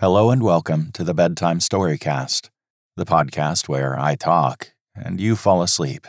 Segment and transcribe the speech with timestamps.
[0.00, 2.50] Hello and welcome to the Bedtime Storycast,
[2.96, 6.06] the podcast where I talk and you fall asleep.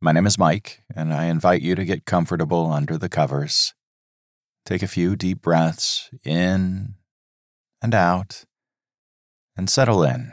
[0.00, 3.74] My name is Mike, and I invite you to get comfortable under the covers.
[4.64, 6.94] Take a few deep breaths in
[7.82, 8.46] and out,
[9.58, 10.32] and settle in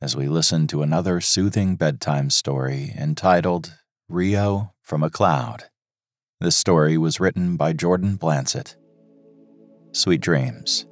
[0.00, 3.74] as we listen to another soothing bedtime story entitled
[4.08, 5.64] Rio from a Cloud.
[6.38, 8.76] This story was written by Jordan Blansit.
[9.90, 10.86] Sweet dreams.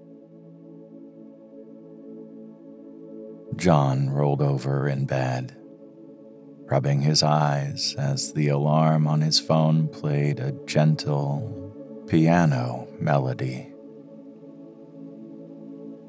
[3.57, 5.57] John rolled over in bed,
[6.71, 13.73] rubbing his eyes as the alarm on his phone played a gentle piano melody.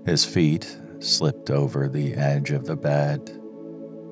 [0.06, 3.26] His feet slipped over the edge of the bed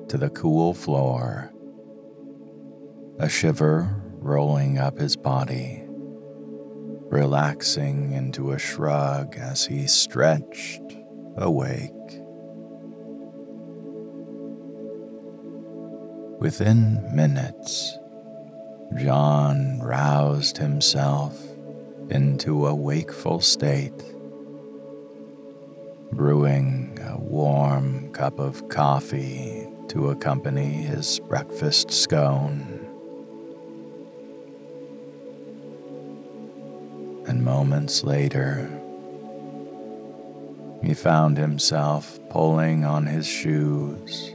[0.08, 1.52] to the cool floor,
[3.18, 5.84] a shiver rolling up his body,
[7.10, 10.82] relaxing into a shrug as he stretched
[11.36, 11.92] awake.
[16.40, 17.98] Within minutes,
[18.96, 21.38] John roused himself
[22.08, 24.02] into a wakeful state,
[26.10, 32.86] brewing a warm cup of coffee to accompany his breakfast scone.
[37.28, 38.66] And moments later,
[40.82, 44.34] he found himself pulling on his shoes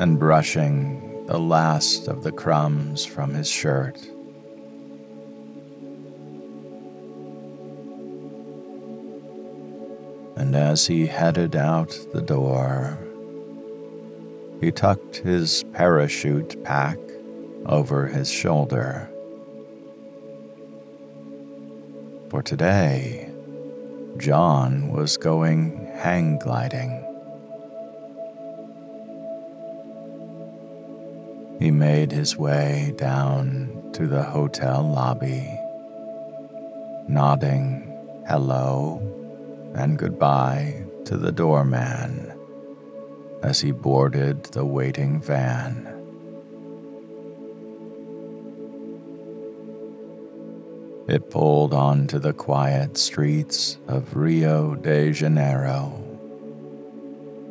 [0.00, 3.98] and brushing the last of the crumbs from his shirt.
[10.36, 12.98] And as he headed out the door,
[14.62, 16.96] he tucked his parachute pack
[17.66, 19.06] over his shoulder.
[22.30, 23.30] For today,
[24.16, 26.99] John was going hang gliding.
[31.60, 35.46] He made his way down to the hotel lobby,
[37.06, 37.86] nodding
[38.26, 39.02] hello
[39.74, 42.32] and goodbye to the doorman
[43.42, 45.86] as he boarded the waiting van.
[51.08, 55.92] It pulled onto the quiet streets of Rio de Janeiro.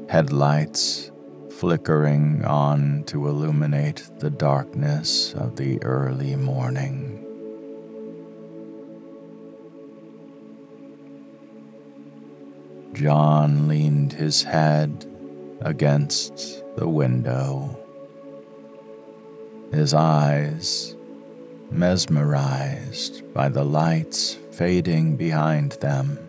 [0.10, 1.12] Headlights
[1.60, 7.22] flickering on to illuminate the darkness of the early morning.
[12.94, 15.06] John leaned his head
[15.60, 17.78] against the window,
[19.74, 20.96] his eyes
[21.70, 26.29] mesmerized by the lights fading behind them.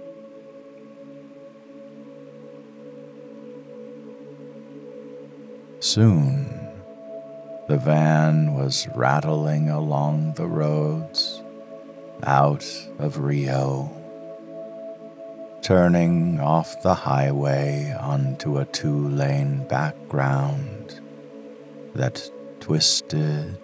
[5.82, 6.68] Soon,
[7.66, 11.42] the van was rattling along the roads
[12.22, 12.66] out
[12.98, 13.90] of Rio,
[15.62, 21.00] turning off the highway onto a two lane background
[21.94, 22.30] that
[22.60, 23.56] twisted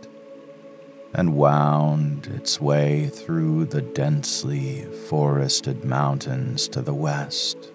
[1.12, 7.72] and wound its way through the densely forested mountains to the west.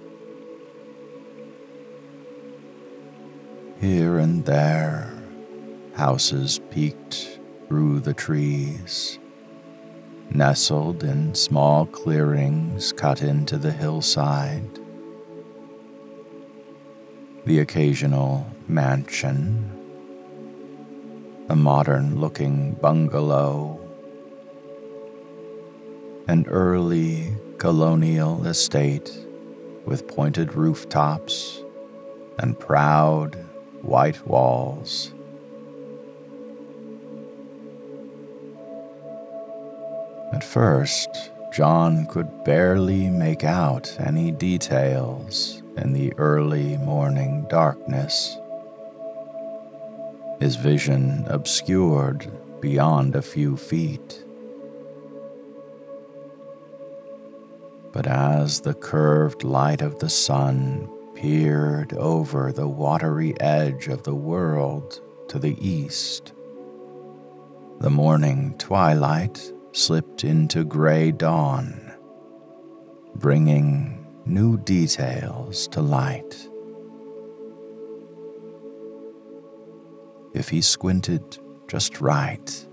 [3.81, 5.11] Here and there,
[5.95, 9.17] houses peeked through the trees,
[10.29, 14.77] nestled in small clearings cut into the hillside.
[17.47, 19.67] The occasional mansion,
[21.49, 23.79] a modern looking bungalow,
[26.27, 29.11] an early colonial estate
[29.85, 31.63] with pointed rooftops
[32.37, 33.47] and proud
[33.83, 35.13] white walls.
[40.33, 41.09] At first,
[41.51, 48.37] John could barely make out any details in the early morning darkness.
[50.39, 54.23] His vision obscured beyond a few feet.
[57.91, 60.89] But as the curved light of the sun
[61.21, 66.33] peered over the watery edge of the world to the east.
[67.79, 71.93] The morning twilight slipped into gray dawn,
[73.13, 76.49] bringing new details to light.
[80.33, 82.67] If he squinted just right,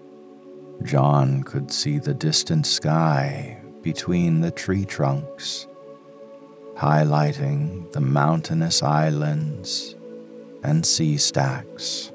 [0.85, 5.67] John could see the distant sky between the tree trunks
[6.79, 9.97] highlighting the mountainous islands
[10.63, 12.13] and sea stacks.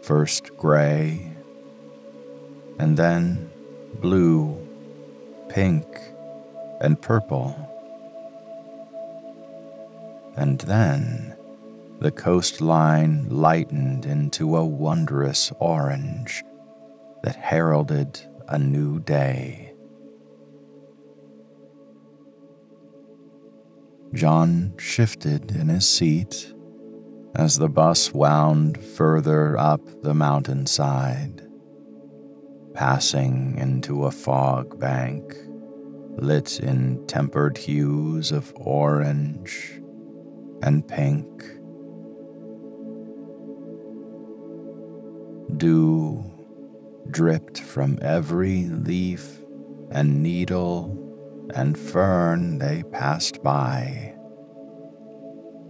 [0.00, 1.32] First gray,
[2.78, 3.50] and then
[4.00, 4.56] blue,
[5.48, 5.84] pink,
[6.80, 7.56] and purple.
[10.36, 11.36] And then
[11.98, 16.44] the coastline lightened into a wondrous orange
[17.24, 19.69] that heralded a new day.
[24.12, 26.52] John shifted in his seat
[27.36, 31.46] as the bus wound further up the mountainside,
[32.74, 35.34] passing into a fog bank
[36.16, 39.80] lit in tempered hues of orange
[40.62, 41.44] and pink.
[45.56, 46.24] Dew
[47.10, 49.38] dripped from every leaf
[49.90, 51.09] and needle
[51.54, 54.14] and fern they passed by.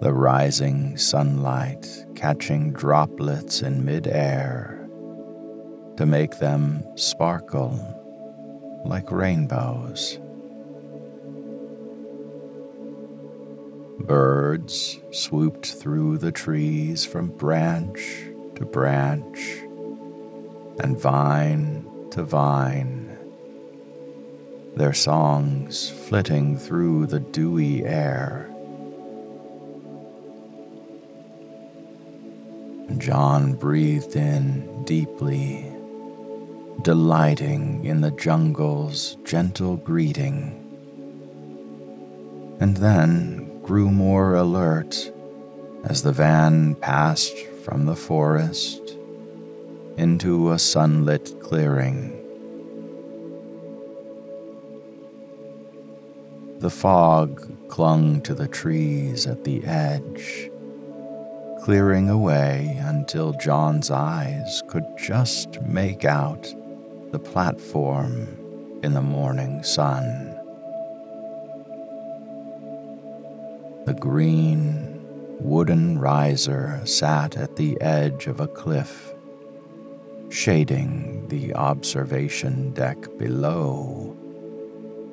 [0.01, 4.89] The rising sunlight catching droplets in midair
[5.97, 7.79] to make them sparkle
[8.85, 10.19] like rainbows.
[14.01, 18.01] Birds swooped through the trees from branch
[18.57, 19.39] to branch
[20.81, 23.00] and vine to vine,
[24.77, 28.51] their songs flitting through the dewy air.
[32.99, 35.65] John breathed in deeply,
[36.83, 40.57] delighting in the jungle's gentle greeting,
[42.61, 45.13] and then grew more alert
[45.85, 48.97] as the van passed from the forest
[49.97, 52.20] into a sunlit clearing.
[56.61, 60.51] The fog clung to the trees at the edge,
[61.65, 66.55] clearing away until John's eyes could just make out
[67.13, 68.29] the platform
[68.83, 70.37] in the morning sun.
[73.87, 75.01] The green
[75.41, 79.15] wooden riser sat at the edge of a cliff
[80.29, 84.15] shading the observation deck below,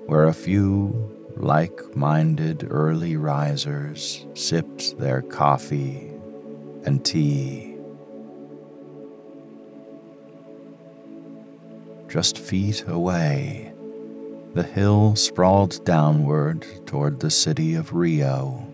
[0.07, 6.11] where a few like minded early risers sipped their coffee
[6.83, 7.75] and tea.
[12.07, 13.73] Just feet away,
[14.53, 18.67] the hill sprawled downward toward the city of Rio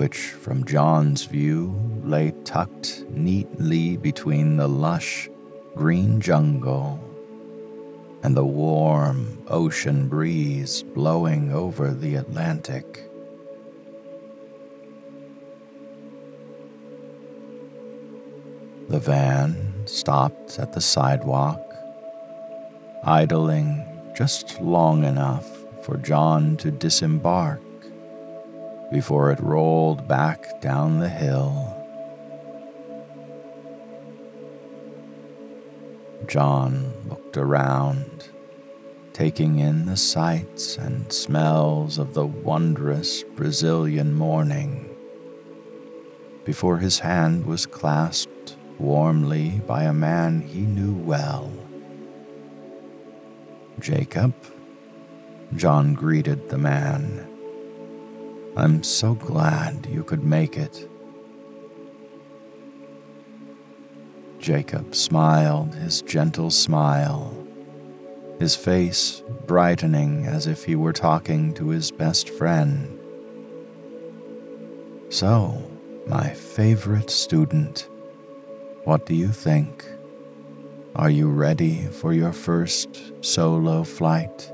[0.00, 5.28] which from John's view lay tucked neatly between the lush
[5.74, 6.98] green jungle
[8.22, 13.10] and the warm ocean breeze blowing over the Atlantic.
[18.88, 21.62] The van stopped at the sidewalk,
[23.04, 23.86] idling
[24.16, 25.46] just long enough
[25.82, 27.62] for John to disembark
[28.90, 31.76] before it rolled back down the hill.
[36.26, 36.92] John
[37.30, 38.28] looked around,
[39.12, 44.88] taking in the sights and smells of the wondrous Brazilian morning,
[46.44, 51.52] before his hand was clasped warmly by a man he knew well.
[53.78, 54.34] Jacob,
[55.54, 57.28] John greeted the man
[58.56, 60.89] I'm so glad you could make it.
[64.40, 67.36] Jacob smiled his gentle smile,
[68.38, 72.98] his face brightening as if he were talking to his best friend.
[75.10, 75.62] So,
[76.06, 77.86] my favorite student,
[78.84, 79.84] what do you think?
[80.96, 84.50] Are you ready for your first solo flight?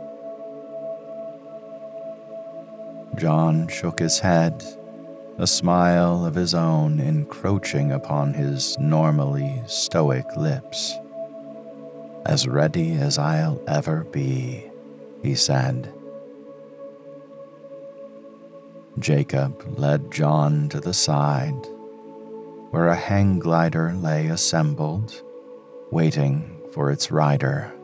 [3.17, 4.65] John shook his head,
[5.39, 10.95] a smile of his own encroaching upon his normally stoic lips.
[12.25, 14.65] As ready as I'll ever be,
[15.23, 15.93] he said.
[18.99, 21.67] Jacob led John to the side,
[22.71, 25.23] where a hang glider lay assembled,
[25.91, 27.76] waiting for its rider.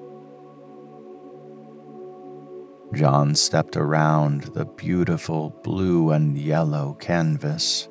[2.94, 7.88] John stepped around the beautiful blue and yellow canvas,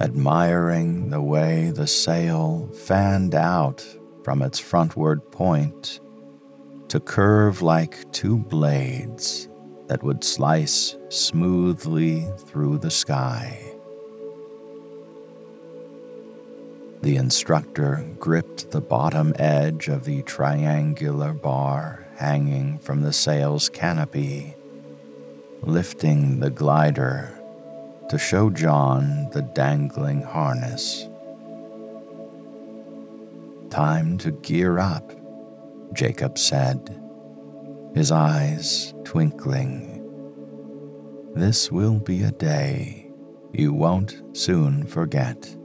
[0.00, 3.86] admiring the way the sail fanned out
[4.22, 6.00] from its frontward point
[6.88, 9.48] to curve like two blades
[9.86, 13.58] that would slice smoothly through the sky.
[17.00, 24.54] The instructor gripped the bottom edge of the triangular bar hanging from the sail's canopy,
[25.62, 27.36] lifting the glider
[28.08, 31.08] to show John the dangling harness.
[33.70, 35.12] Time to gear up,
[35.94, 36.96] Jacob said,
[37.92, 39.98] his eyes twinkling.
[41.34, 43.10] This will be a day
[43.52, 45.56] you won't soon forget.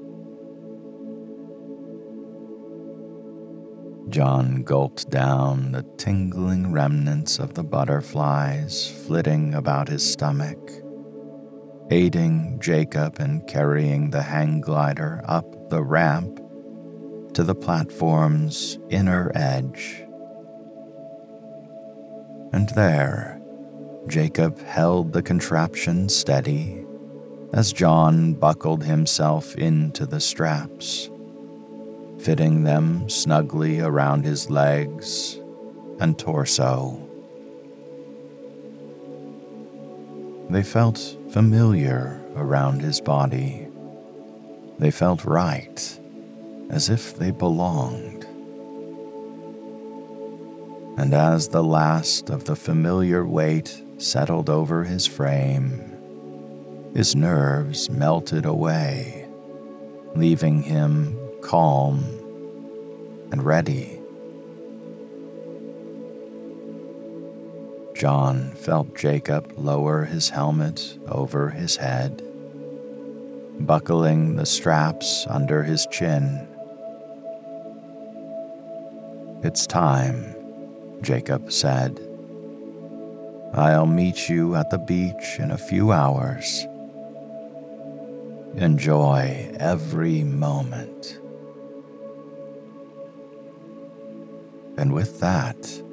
[4.09, 10.57] John gulped down the tingling remnants of the butterflies flitting about his stomach,
[11.91, 16.39] aiding Jacob in carrying the hang glider up the ramp
[17.33, 20.03] to the platform's inner edge.
[22.53, 23.41] And there,
[24.07, 26.85] Jacob held the contraption steady
[27.51, 31.09] as John buckled himself into the straps
[32.19, 35.39] fitting them snugly around his legs
[35.99, 37.03] and torso.
[40.49, 43.67] They felt familiar around his body.
[44.79, 45.99] They felt right,
[46.69, 48.25] as if they belonged.
[50.97, 55.93] And as the last of the familiar weight settled over his frame,
[56.93, 59.27] his nerves melted away,
[60.15, 61.17] leaving him
[61.47, 62.03] calm,
[63.31, 64.01] and ready.
[67.95, 72.21] John felt Jacob lower his helmet over his head,
[73.61, 76.45] buckling the straps under his chin.
[79.41, 80.35] It's time,
[81.01, 81.97] Jacob said.
[83.53, 86.67] I'll meet you at the beach in a few hours.
[88.57, 91.21] Enjoy every moment.
[94.77, 95.83] And with that,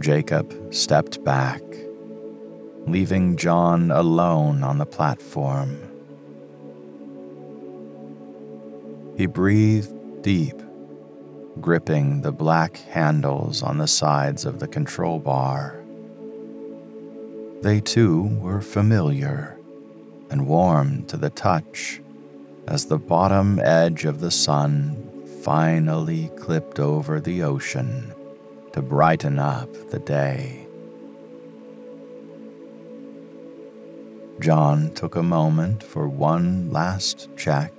[0.00, 1.62] Jacob stepped back,
[2.86, 5.78] leaving John alone on the platform.
[9.16, 10.60] He breathed deep,
[11.60, 15.82] gripping the black handles on the sides of the control bar.
[17.62, 19.56] They too were familiar
[20.30, 22.00] and warm to the touch
[22.66, 25.11] as the bottom edge of the sun
[25.42, 28.14] finally clipped over the ocean
[28.72, 30.64] to brighten up the day.
[34.38, 37.72] John took a moment for one last check,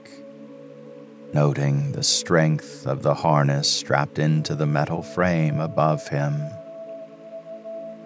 [1.34, 6.36] noting the strength of the harness strapped into the metal frame above him.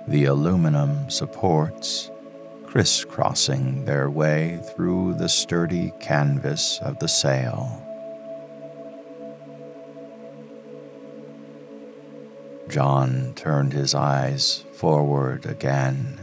[0.07, 2.11] The aluminum supports
[2.67, 7.87] crisscrossing their way through the sturdy canvas of the sail.
[12.69, 16.19] John turned his eyes forward again,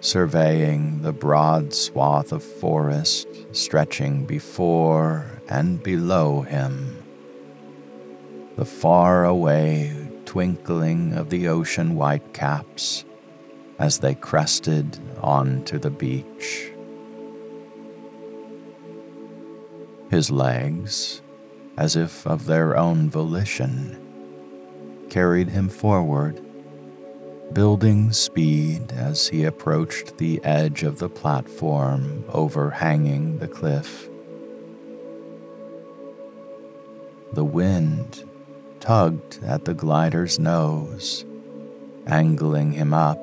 [0.00, 7.02] surveying the broad swath of forest stretching before and below him.
[8.56, 13.04] The far away twinkling of the ocean whitecaps
[13.78, 16.70] as they crested onto the beach.
[20.10, 21.22] His legs,
[21.76, 24.03] as if of their own volition,
[25.10, 26.40] carried him forward,
[27.52, 34.08] building speed as he approached the edge of the platform overhanging the cliff.
[37.32, 38.24] The wind
[38.80, 41.24] tugged at the glider's nose,
[42.06, 43.18] angling him up,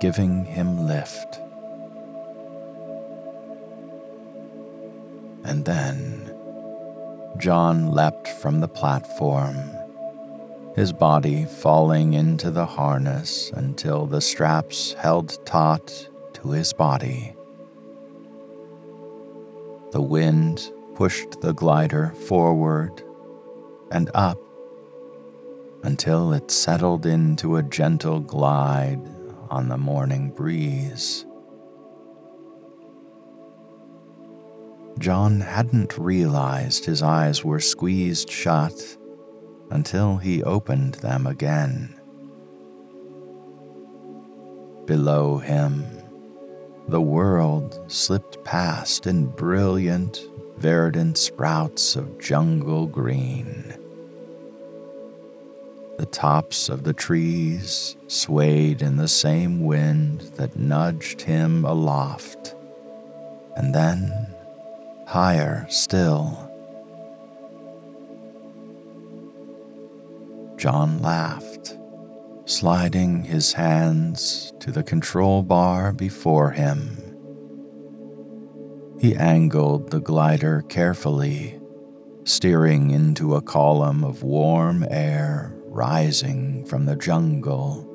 [0.00, 1.40] giving him lift.
[5.44, 6.34] And then
[7.38, 9.75] John leapt from the platform
[10.76, 17.34] his body falling into the harness until the straps held taut to his body.
[19.92, 23.02] The wind pushed the glider forward
[23.90, 24.38] and up
[25.82, 29.00] until it settled into a gentle glide
[29.48, 31.24] on the morning breeze.
[34.98, 38.98] John hadn't realized his eyes were squeezed shut
[39.70, 41.94] until he opened them again.
[44.86, 45.84] Below him,
[46.88, 50.20] the world slipped past in brilliant,
[50.58, 53.74] verdant sprouts of jungle green.
[55.98, 62.54] The tops of the trees swayed in the same wind that nudged him aloft,
[63.56, 64.12] and then
[65.06, 66.45] higher still.
[70.66, 71.78] John laughed,
[72.44, 76.96] sliding his hands to the control bar before him.
[78.98, 81.60] He angled the glider carefully,
[82.24, 87.86] steering into a column of warm air rising from the jungle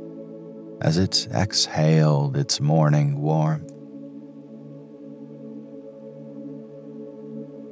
[0.79, 3.67] as it exhaled its morning warmth.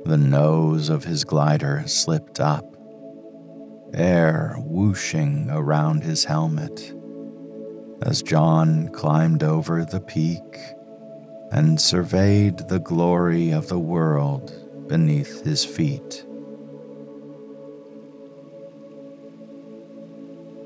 [0.03, 2.75] The nose of his glider slipped up,
[3.93, 6.93] air whooshing around his helmet
[8.01, 10.58] as John climbed over the peak
[11.51, 14.53] and surveyed the glory of the world
[14.88, 16.25] beneath his feet.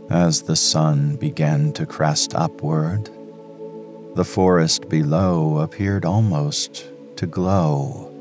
[0.09, 3.09] As the sun began to crest upward,
[4.15, 8.11] the forest below appeared almost to glow.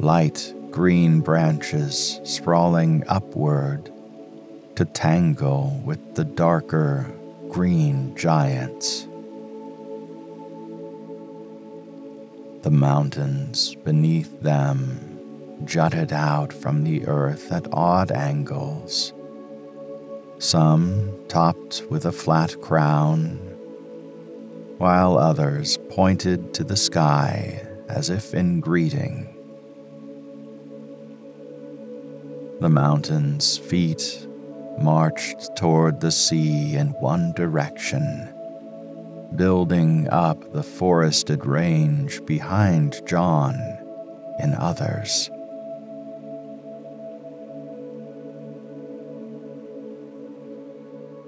[0.00, 3.92] Light green branches sprawling upward
[4.76, 7.10] to tangle with the darker
[7.48, 9.06] green giants.
[12.62, 15.18] The mountains beneath them
[15.64, 19.12] jutted out from the earth at odd angles,
[20.38, 23.36] some topped with a flat crown,
[24.78, 29.29] while others pointed to the sky as if in greeting.
[32.60, 34.26] The mountain's feet
[34.78, 38.28] marched toward the sea in one direction
[39.36, 43.54] building up the forested range behind John
[44.38, 45.30] and others.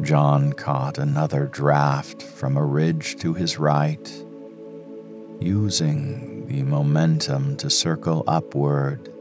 [0.03, 4.25] John caught another draft from a ridge to his right,
[5.41, 9.12] using the momentum to circle upward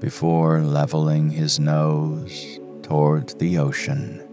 [0.00, 4.26] before leveling his nose toward the ocean.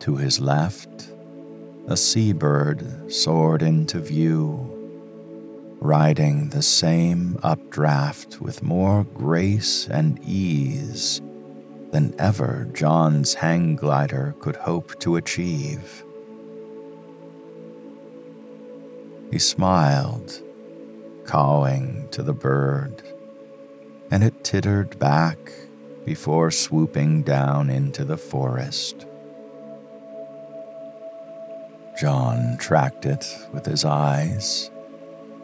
[0.00, 1.10] To his left,
[1.88, 4.74] a seabird soared into view,
[5.80, 11.20] riding the same updraft with more grace and ease
[11.90, 16.04] than ever John's hang glider could hope to achieve.
[19.30, 20.42] He smiled,
[21.28, 23.02] cawing to the bird,
[24.10, 25.52] and it tittered back
[26.06, 29.04] before swooping down into the forest.
[32.00, 34.70] John tracked it with his eyes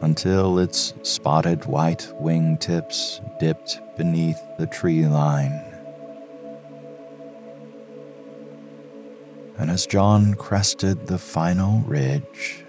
[0.01, 5.61] until its spotted white wingtips dipped beneath the tree line.
[9.59, 12.65] And as John crested the final ridge,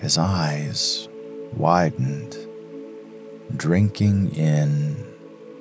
[0.00, 1.08] his eyes
[1.56, 2.36] widened,
[3.56, 5.06] drinking in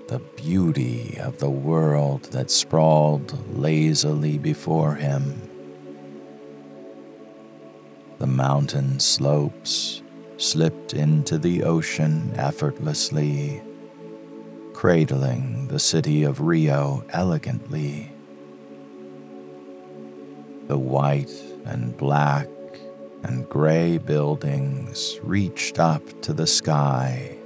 [0.08, 5.50] the beauty of the world that sprawled lazily before him
[8.24, 10.02] the mountain slopes
[10.38, 13.62] slipped into the ocean effortlessly,
[14.72, 18.10] cradling the city of Rio elegantly.
[20.70, 21.34] The white
[21.66, 22.48] and black
[23.24, 27.38] and gray buildings reached up to the sky,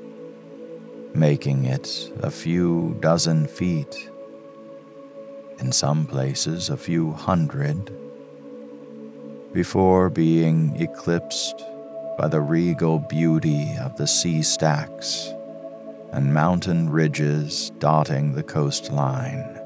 [1.13, 4.09] making it a few dozen feet,
[5.59, 7.91] in some places a few hundred
[9.53, 11.63] before being eclipsed
[12.17, 15.33] by the regal beauty of the sea stacks
[16.11, 19.56] and mountain ridges dotting the coastline.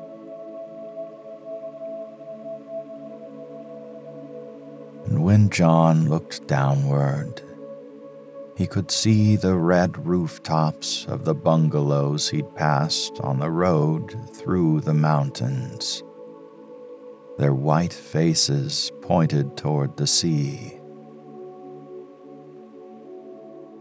[5.42, 7.42] And John looked downward,
[8.56, 14.82] he could see the red rooftops of the bungalows he'd passed on the road through
[14.82, 16.04] the mountains
[17.40, 20.80] their white faces pointed toward the sea.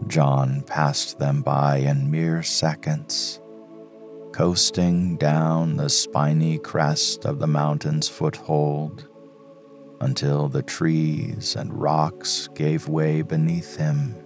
[0.06, 3.38] John passed them by in mere seconds,
[4.32, 9.09] coasting down the spiny crest of the mountain's foothold
[10.00, 14.16] until the trees and rocks gave way beneath him.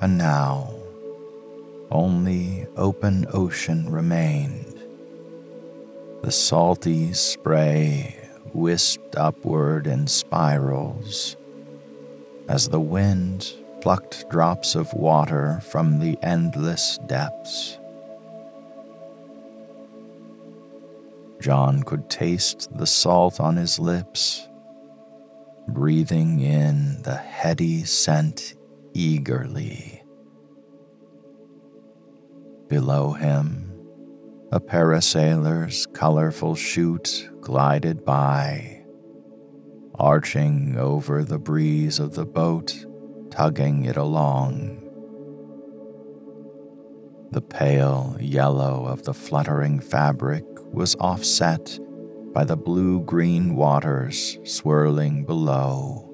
[0.00, 0.74] And now,
[1.90, 4.74] only open ocean remained
[6.22, 8.18] the salty spray
[8.54, 11.36] wisped upward in spirals
[12.48, 13.52] as the wind
[13.82, 17.78] plucked drops of water from the endless depths.
[21.44, 24.48] John could taste the salt on his lips,
[25.68, 28.54] breathing in the heady scent
[28.94, 30.02] eagerly.
[32.66, 33.70] Below him,
[34.52, 38.82] a parasailer's colorful chute glided by,
[39.96, 42.86] arching over the breeze of the boat,
[43.30, 44.80] tugging it along.
[47.32, 50.44] The pale yellow of the fluttering fabric
[50.74, 51.78] was offset
[52.32, 56.10] by the blue green waters swirling below.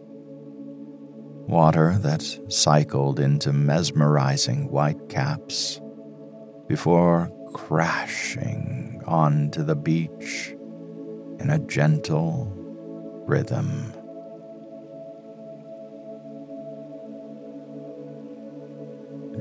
[1.48, 5.80] Water that cycled into mesmerizing white caps
[6.68, 10.54] before crashing onto the beach
[11.40, 12.52] in a gentle
[13.26, 13.92] rhythm.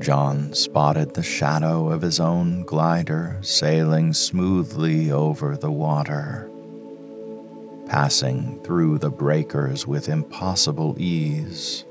[0.00, 6.50] John spotted the shadow of his own glider sailing smoothly over the water,
[7.84, 11.84] passing through the breakers with impossible ease.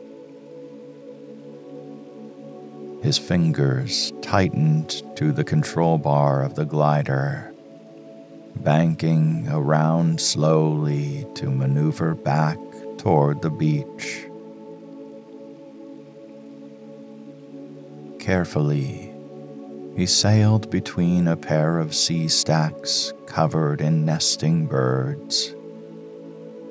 [3.04, 7.54] His fingers tightened to the control bar of the glider,
[8.56, 12.58] banking around slowly to maneuver back
[12.98, 14.29] toward the beach.
[18.30, 19.12] Carefully,
[19.98, 25.56] he sailed between a pair of sea stacks covered in nesting birds,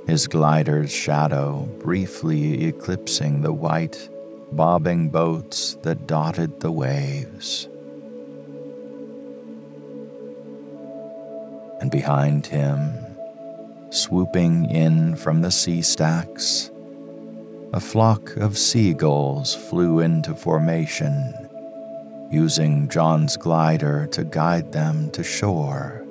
[0.07, 4.09] his glider's shadow briefly eclipsing the white,
[4.53, 7.69] bobbing boats that dotted the waves.
[11.81, 12.93] And behind him,
[13.91, 16.71] swooping in from the sea stacks,
[17.73, 21.48] a flock of seagulls flew into formation
[22.31, 26.05] using John's glider to guide them to shore.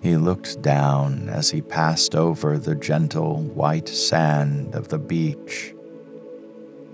[0.00, 5.74] He looked down as he passed over the gentle white sand of the beach,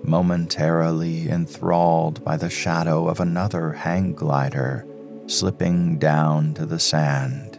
[0.03, 4.87] momentarily enthralled by the shadow of another hang glider
[5.26, 7.59] slipping down to the sand.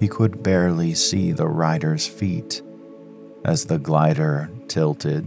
[0.00, 2.62] He could barely see the rider's feet
[3.44, 5.26] as the glider tilted,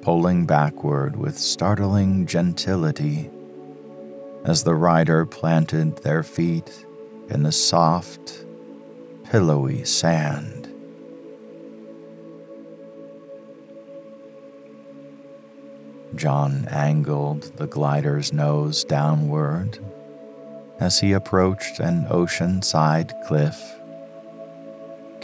[0.00, 3.30] pulling backward with startling gentility
[4.44, 6.86] as the rider planted their feet
[7.28, 8.44] in the soft,
[9.24, 10.72] pillowy sand.
[16.14, 19.80] John angled the glider's nose downward
[20.78, 23.75] as he approached an ocean-side cliff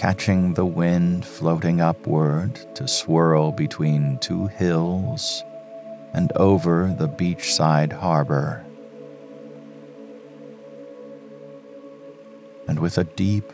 [0.02, 5.44] catching the wind floating upward to swirl between two hills
[6.12, 8.66] and over the beachside harbor.
[12.66, 13.52] And with a deep,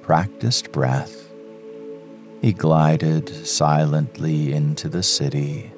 [0.00, 1.28] practiced breath,
[2.40, 5.70] he glided silently into the city,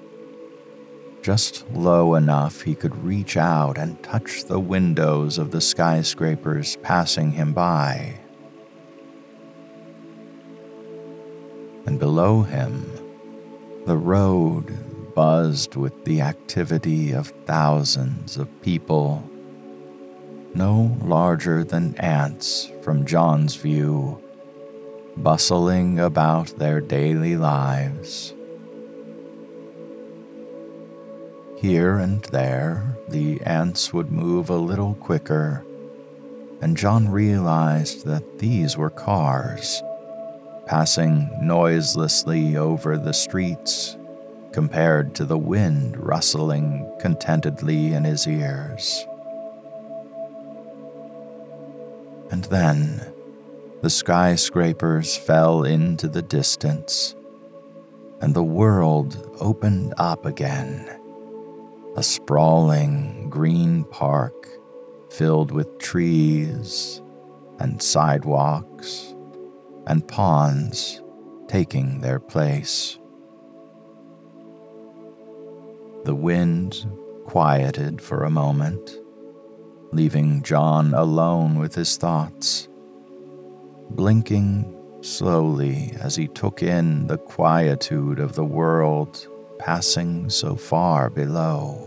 [1.20, 7.32] just low enough he could reach out and touch the windows of the skyscrapers passing
[7.32, 8.19] him by.
[11.90, 12.88] And below him,
[13.84, 19.28] the road buzzed with the activity of thousands of people,
[20.54, 24.22] no larger than ants from John's view,
[25.16, 28.34] bustling about their daily lives.
[31.56, 35.64] Here and there, the ants would move a little quicker,
[36.60, 39.82] and John realized that these were cars
[40.70, 43.98] passing noiselessly over the streets
[44.52, 49.04] compared to the wind rustling contentedly in his ears.
[52.30, 53.12] And then
[53.82, 57.16] the skyscrapers fell into the distance,
[58.20, 60.88] and the world opened up again.
[61.96, 64.46] A sprawling green park
[65.10, 67.02] filled with trees
[67.58, 69.09] and sidewalks
[69.86, 71.02] and ponds
[71.48, 72.98] taking their place.
[76.04, 76.90] The wind
[77.26, 78.90] quieted for a moment,
[79.92, 82.68] leaving John alone with his thoughts,
[83.90, 89.26] blinking slowly as he took in the quietude of the world
[89.58, 91.86] passing so far below.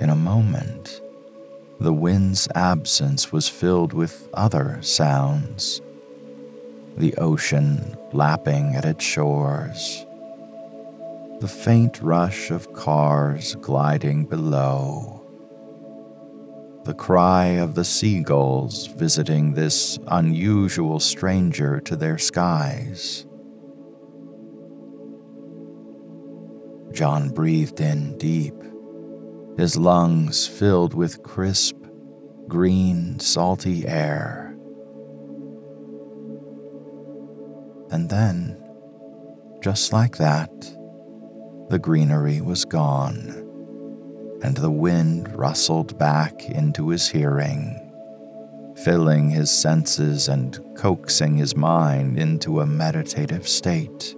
[0.00, 1.00] In a moment,
[1.84, 5.82] the wind's absence was filled with other sounds.
[6.96, 10.06] The ocean lapping at its shores,
[11.40, 15.26] the faint rush of cars gliding below,
[16.84, 23.26] the cry of the seagulls visiting this unusual stranger to their skies.
[26.92, 28.54] John breathed in deep,
[29.56, 31.76] his lungs filled with crisp,
[32.48, 34.56] green, salty air.
[37.90, 38.60] And then,
[39.62, 40.50] just like that,
[41.68, 43.28] the greenery was gone,
[44.42, 47.80] and the wind rustled back into his hearing,
[48.82, 54.16] filling his senses and coaxing his mind into a meditative state.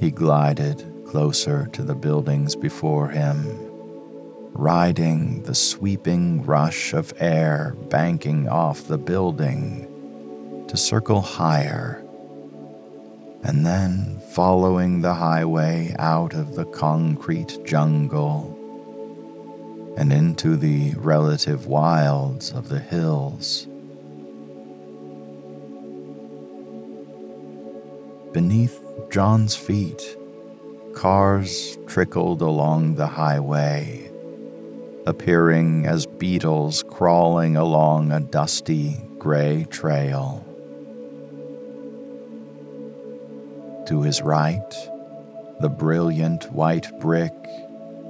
[0.00, 3.46] He glided closer to the buildings before him,
[4.52, 9.86] riding the sweeping rush of air banking off the building
[10.68, 12.04] to circle higher,
[13.42, 18.54] and then following the highway out of the concrete jungle
[19.96, 23.66] and into the relative wilds of the hills.
[28.32, 28.78] Beneath
[29.10, 30.17] John's feet,
[30.94, 34.10] cars trickled along the highway,
[35.06, 40.44] appearing as beetles crawling along a dusty gray trail.
[43.86, 44.70] To his right,
[45.60, 47.34] the brilliant white brick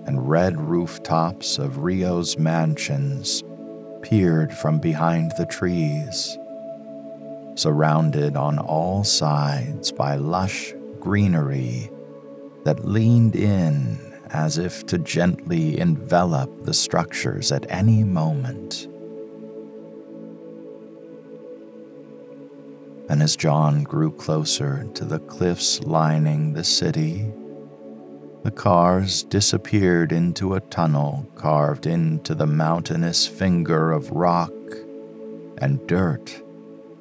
[0.06, 3.44] and red rooftops of Rio's mansions
[4.02, 6.38] peered from behind the trees,
[7.54, 11.90] surrounded on all sides by lush greenery
[12.64, 13.98] that leaned in
[14.30, 18.88] as if to gently envelop the structures at any moment.
[23.08, 27.32] and as John grew closer to the cliffs lining the city,
[28.42, 34.52] the cars disappeared into a tunnel carved into the mountainous finger of rock
[35.58, 36.42] and dirt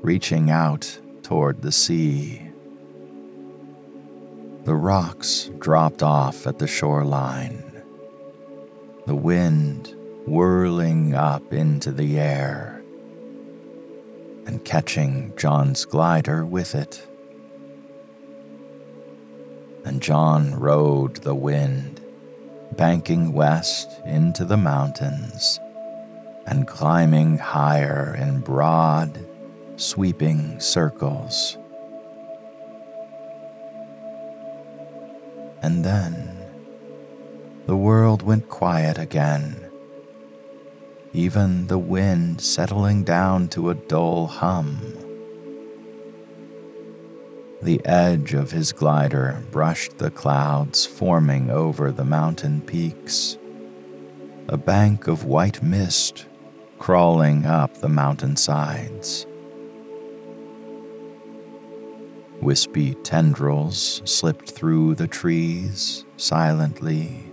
[0.01, 2.46] reaching out toward the sea.
[4.67, 7.63] The rocks dropped off at the shoreline,
[9.05, 12.83] the wind whirling up into the air
[14.45, 17.07] and catching John's glider with it.
[19.85, 22.01] And John rode the wind,
[22.75, 25.61] banking west into the mountains
[26.45, 29.17] and climbing higher in broad,
[29.77, 31.57] sweeping circles.
[35.61, 36.37] And then
[37.65, 39.67] the world went quiet again
[41.13, 44.79] even the wind settling down to a dull hum.
[47.61, 53.37] The edge of his glider brushed the clouds forming over the mountain peaks,
[54.47, 56.27] a bank of white mist
[56.77, 59.25] crawling up the mountain sides.
[62.41, 67.27] Wispy tendrils slipped through the trees silently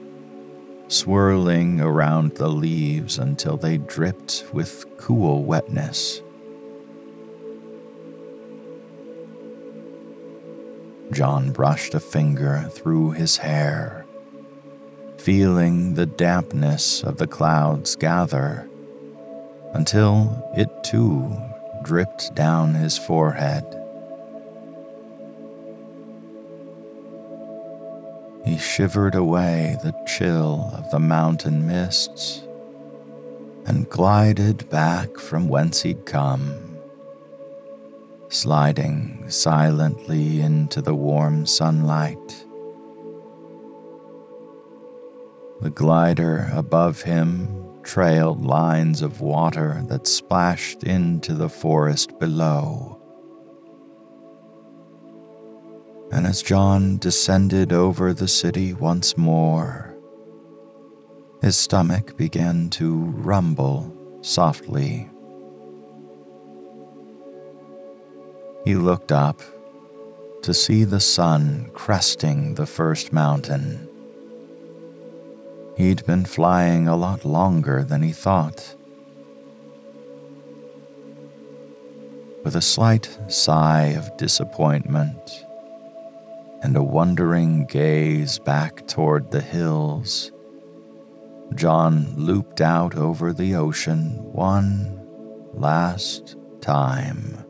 [0.88, 6.22] swirling around the leaves until they dripped with cool wetness.
[11.12, 14.04] John brushed a finger through his hair,
[15.18, 18.68] feeling the dampness of the clouds gather
[19.74, 21.36] until it too
[21.82, 23.64] dripped down his forehead.
[28.54, 32.44] He shivered away the chill of the mountain mists
[33.66, 36.78] and glided back from whence he'd come,
[38.28, 42.46] sliding silently into the warm sunlight.
[45.60, 52.93] The glider above him trailed lines of water that splashed into the forest below.
[56.12, 59.94] And as John descended over the city once more,
[61.40, 65.10] his stomach began to rumble softly.
[68.64, 69.42] He looked up
[70.42, 73.88] to see the sun cresting the first mountain.
[75.76, 78.76] He'd been flying a lot longer than he thought.
[82.42, 85.43] With a slight sigh of disappointment,
[86.64, 90.33] and a wondering gaze back toward the hills,
[91.55, 94.98] John looped out over the ocean one
[95.53, 97.44] last time.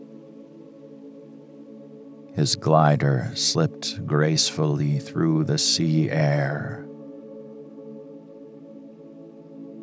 [2.35, 6.85] His glider slipped gracefully through the sea air.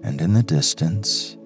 [0.04, 1.38] And in the distance,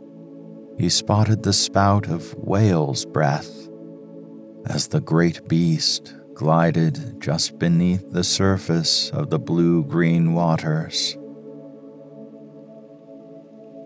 [0.79, 3.69] he spotted the spout of whale's breath
[4.65, 11.17] as the great beast glided just beneath the surface of the blue green waters.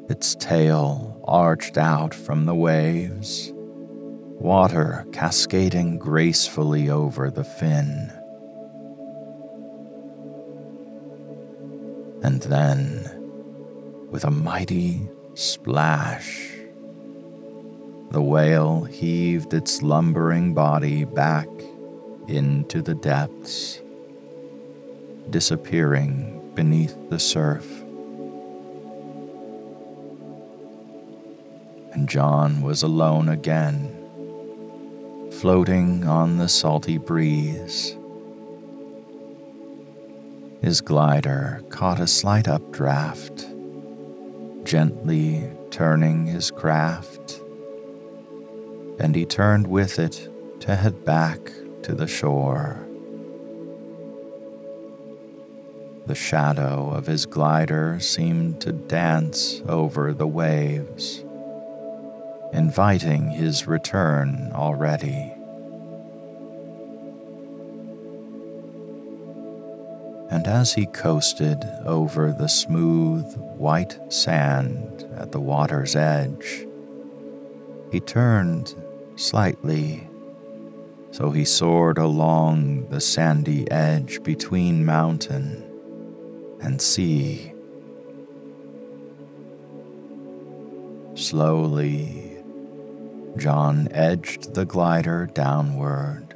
[0.09, 8.11] Its tail arched out from the waves, water cascading gracefully over the fin.
[12.23, 13.05] And then,
[14.09, 16.49] with a mighty splash,
[18.09, 21.47] the whale heaved its lumbering body back
[22.29, 23.81] into the depths,
[25.29, 27.65] disappearing beneath the surf.
[31.93, 33.95] And John was alone again,
[35.31, 37.97] floating on the salty breeze.
[40.61, 43.47] His glider caught a slight updraft,
[44.63, 47.41] gently turning his craft,
[48.99, 51.51] and he turned with it to head back
[51.83, 52.85] to the shore.
[56.07, 61.23] The shadow of his glider seemed to dance over the waves,
[62.51, 65.33] inviting his return already.
[70.31, 76.65] And as he coasted over the smooth, white sand at the water's edge,
[77.91, 78.73] he turned
[79.15, 80.08] slightly
[81.11, 85.63] so he soared along the sandy edge between mountain
[86.61, 87.53] and sea.
[91.15, 92.37] Slowly,
[93.37, 96.35] John edged the glider downward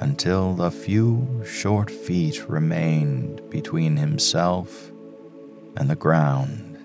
[0.00, 4.90] until a few short feet remained between himself
[5.76, 6.78] and the ground.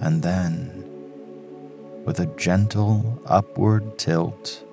[0.00, 0.79] And then,
[2.04, 4.64] with a gentle upward tilt,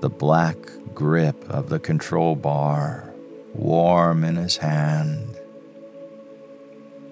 [0.00, 0.56] the black
[0.94, 3.12] grip of the control bar
[3.54, 5.38] warm in his hand.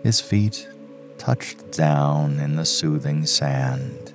[0.02, 0.68] His feet
[1.18, 4.14] touched down in the soothing sand.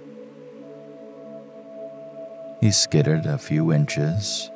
[2.62, 4.50] He skidded a few inches,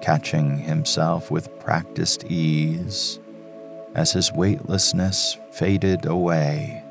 [0.00, 3.20] catching himself with practiced ease
[3.94, 6.85] as his weightlessness faded away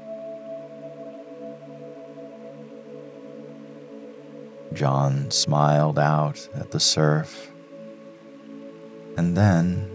[4.75, 7.53] John smiled out at the surf,
[9.15, 9.89] and then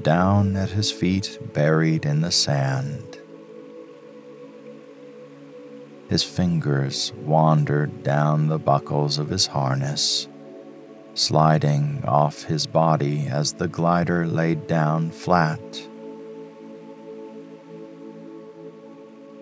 [0.00, 3.18] down at his feet, buried in the sand.
[6.08, 10.28] His fingers wandered down the buckles of his harness,
[11.14, 15.88] sliding off his body as the glider laid down flat.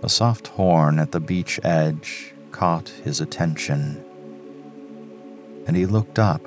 [0.03, 4.04] A soft horn at the beach edge caught his attention
[5.67, 6.43] and he looked up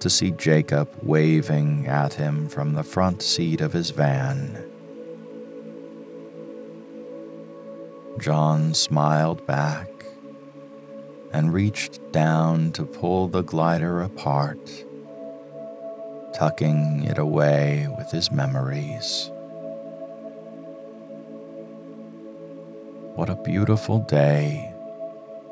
[0.00, 4.64] to see Jacob waving at him from the front seat of his van.
[8.18, 9.88] John smiled back
[11.32, 14.84] and reached down to pull the glider apart,
[16.34, 19.30] tucking it away with his memories.
[23.14, 24.72] What a beautiful day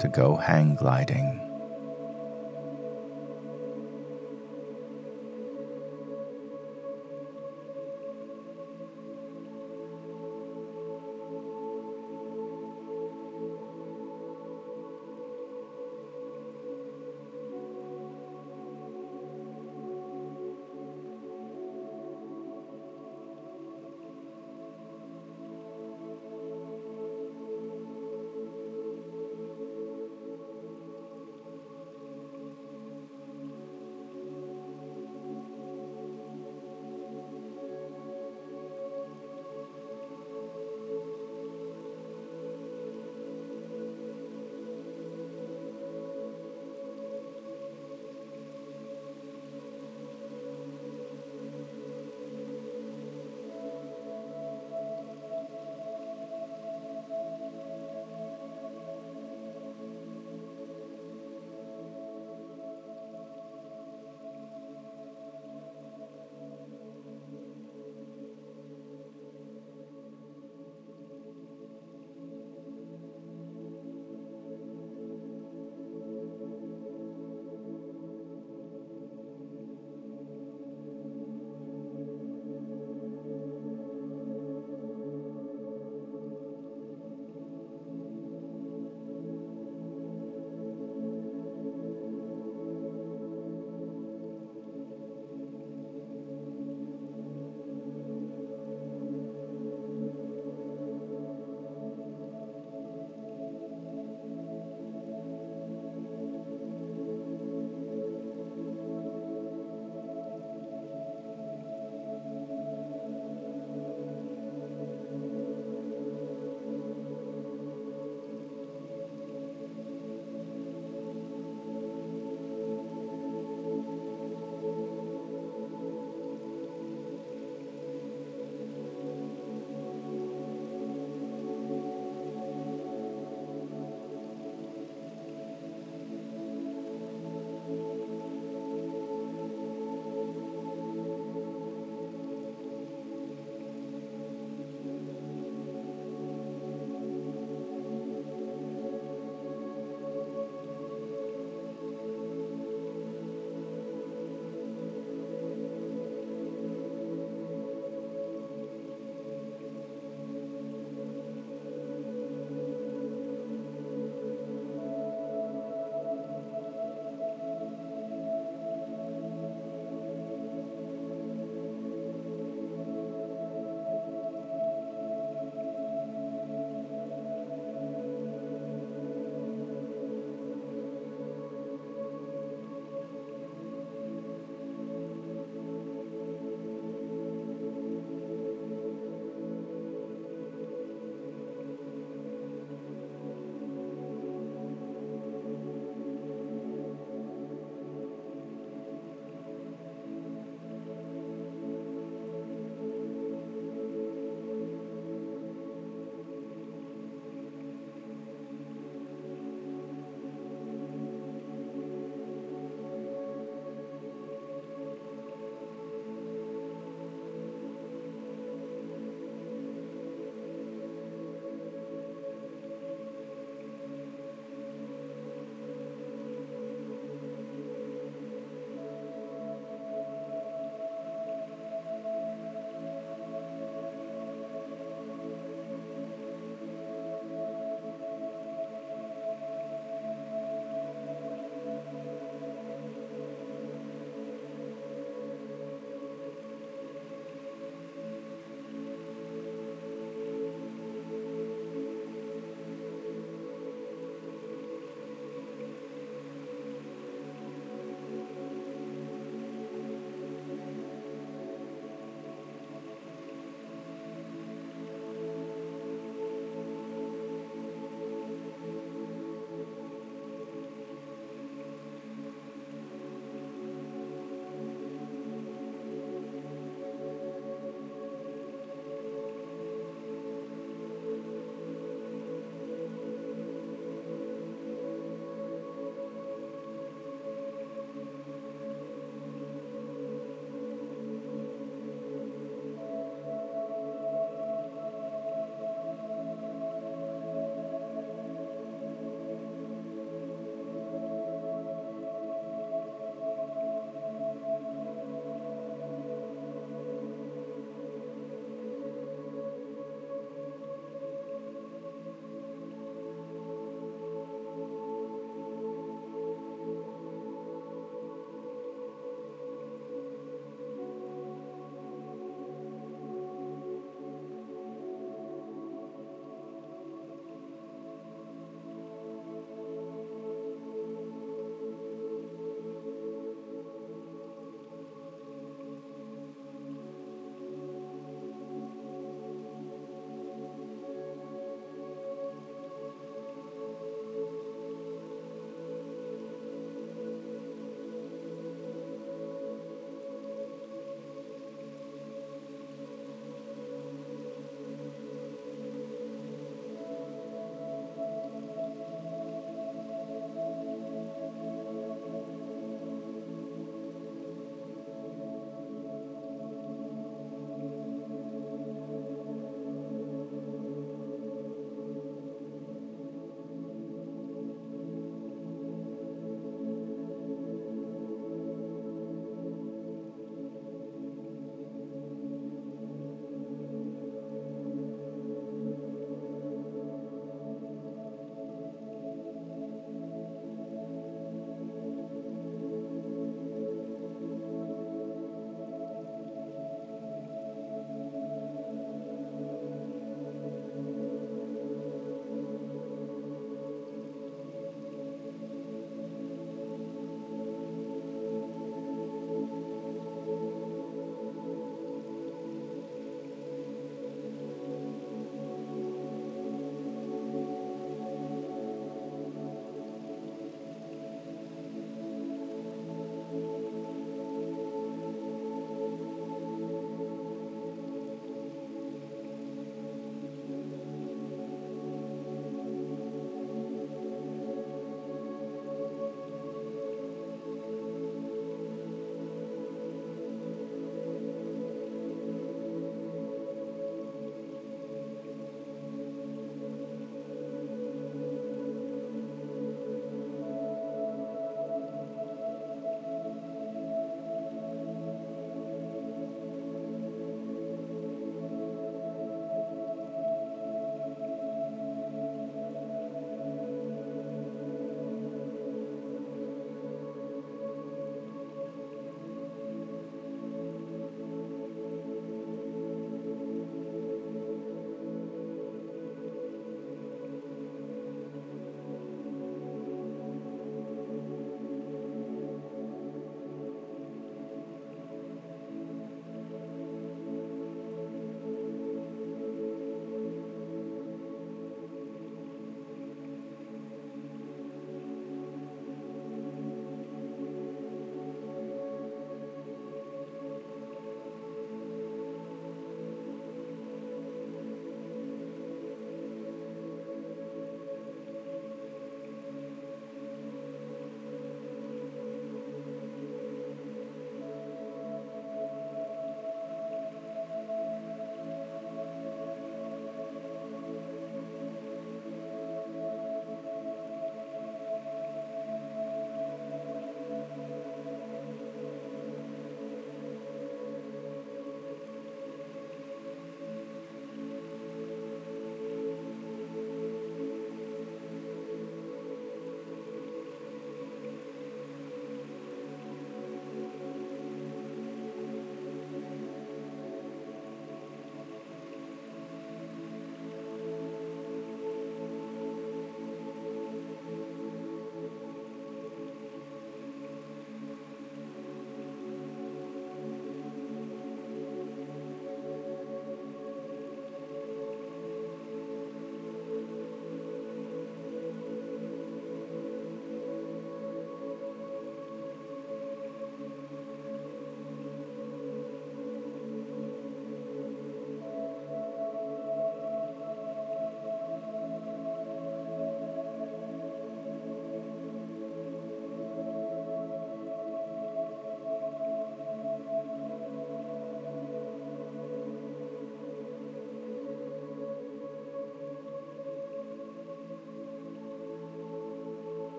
[0.00, 1.43] to go hang gliding.